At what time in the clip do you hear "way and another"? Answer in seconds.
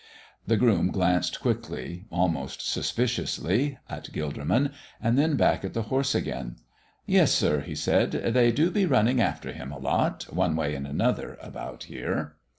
10.55-11.37